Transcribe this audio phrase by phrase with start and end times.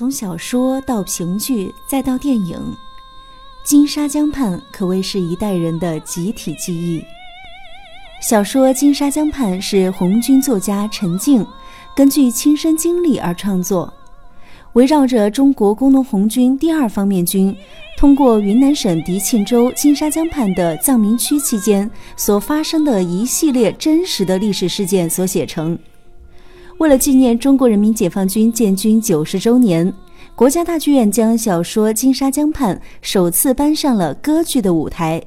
[0.00, 2.56] 从小说到评剧，再到电影，
[3.68, 7.04] 《金沙江畔》可谓是一代人的集体记忆。
[8.22, 11.46] 小说《金沙江畔》是红军作家陈静
[11.94, 13.92] 根据亲身经历而创作，
[14.72, 17.54] 围绕着中国工农红军第二方面军
[17.98, 25.78] 通过云南省迪庆州金沙江畔的藏民区期间所发生的一系列真实的历史事件所写成。
[26.80, 29.92] 为了纪念中国人民解放军建军九十周年，
[30.34, 35.22] 国家大剧院将小说《金沙江畔》首次搬上了歌剧的舞台。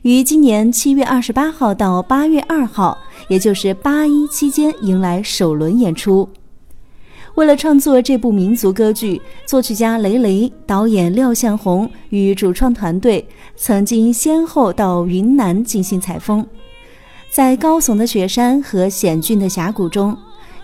[0.00, 2.96] 于今年七月二十八号到八月二号，
[3.28, 6.26] 也就是八一期间迎来首轮演出。
[7.34, 13.22] 为了创作这部民族歌剧，作曲家雷雷、导演廖向红与主创团队
[13.54, 16.46] 曾经先后到云南进行采风。
[17.28, 20.16] 在高耸的雪山和险峻的峡谷中，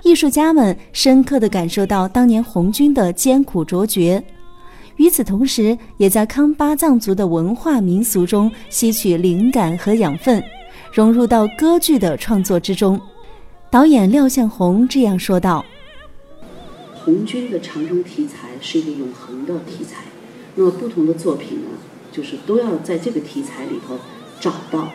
[0.02, 4.22] 艺术家们深刻地感受到当年红军的艰苦卓绝。
[4.96, 10.42] 与此同时，也在康巴藏族的文化民俗中吸取灵感和养分，
[10.92, 13.00] 融入到歌剧的创作之中。
[13.70, 15.64] 导演廖向红这样说道
[16.92, 20.02] ：“红军的长征题材是一个永恒的题材，
[20.56, 21.68] 那么不同的作品呢，
[22.12, 23.98] 就是都要在这个题材里头
[24.40, 24.90] 找到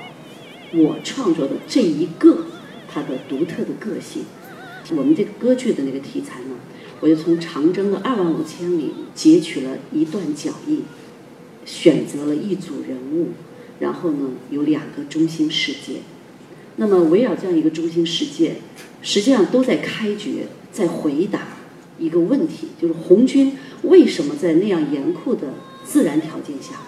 [0.74, 2.46] 我创作的这一个
[2.88, 4.26] 它的独特的个性。
[4.96, 6.56] 我们这个歌剧的那个题材呢？”
[7.00, 10.82] 我就从长征的二万五千里截取了一段脚印，
[11.64, 13.28] 选择了一组人物，
[13.80, 15.98] 然后呢有两个中心事件。
[16.78, 18.56] 那么围绕这样一个中心事件，
[19.04, 21.42] 实际上都在开掘，在回答
[22.00, 25.54] 一个问题：就是红军为什么在那样严酷的
[25.86, 26.82] 自然条件下，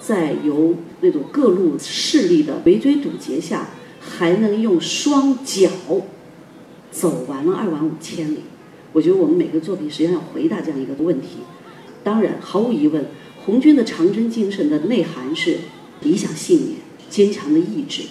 [0.00, 5.68] 在由那种各路势力的围追堵截下，还能用双脚
[6.98, 8.38] 走完了二万五千里？
[8.94, 11.40] 我觉得我们每个作品实际上要回答这样一个问题。
[12.02, 13.04] 当然，毫无疑问，
[13.44, 15.58] 红军的长征精神的内涵是
[16.00, 16.78] 理想信念、
[17.10, 18.04] 坚强的意志，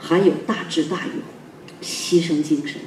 [0.00, 1.14] 还有大智大勇、
[1.80, 2.80] 牺牲精神，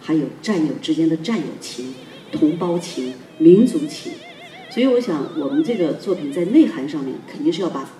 [0.00, 1.94] 还有战友之间的战友情、
[2.30, 4.12] 同胞情、民族情。
[4.70, 7.90] 所以，我想我们这个作品在内涵上面肯定是要把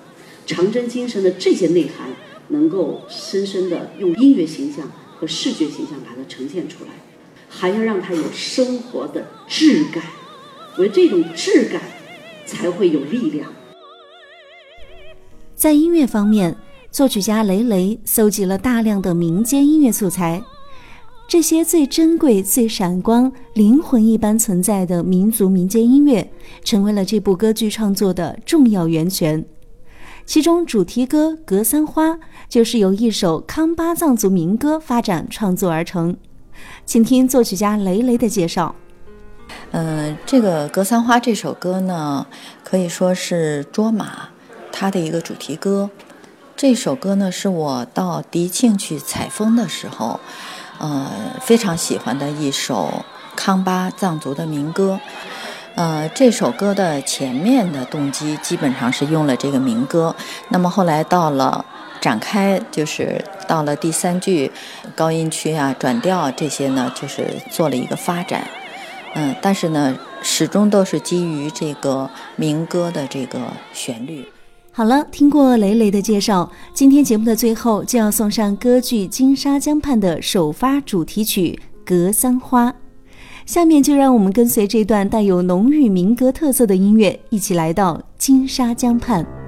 [0.47, 2.11] 长征精神的这些内涵，
[2.49, 4.89] 能够深深的用音乐形象
[5.23, 6.91] 和视觉形象把它呈现出来。
[7.49, 10.03] 还要让它有生活的质感，
[10.77, 11.81] 我觉得这种质感
[12.45, 13.53] 才会有力量。
[15.55, 16.57] 在音乐方面，
[16.91, 20.43] 作曲家雷雷搜集了大量的民间音乐素材，
[21.29, 26.29] 这些最珍贵、最闪光、灵魂一般存在的民族民间音乐，
[26.65, 29.45] 成为了这部歌剧创作的重要源泉。
[30.25, 32.11] 其中，主题歌《格桑花》
[32.49, 36.17] 就是由一首康巴藏族民歌发展创作而成。
[36.87, 38.75] 请听作曲家雷雷的介绍。
[39.73, 42.27] 嗯，这个《格桑花》这首歌呢，
[42.63, 44.29] 可以说是卓玛
[44.71, 45.91] 他的一个主题歌。
[46.57, 50.21] 这首歌呢，是我到迪庆去采风的时候，
[50.79, 55.01] 呃，非常喜欢的一首康巴藏族的民歌。
[55.75, 60.15] 呃，这首歌的前面的动机基本上是用了这个民歌，
[60.49, 61.65] 那么后来到了。
[62.01, 64.51] 展开就是到了第三句，
[64.97, 68.45] 高音区啊、转调这些呢，就是做了一个发展，
[69.15, 73.39] 嗯，但是呢，始终都是基于这个民歌的这个
[73.73, 74.27] 旋律。
[74.73, 82.71] 好了，听过雷雷的介绍，今天节目的最后就要送上歌剧《金沙江畔》的首发主题曲《格桑花》，
[83.45, 89.42] 下面就让我们跟随这段带有浓郁民歌特色的音乐，一起来到金沙江畔。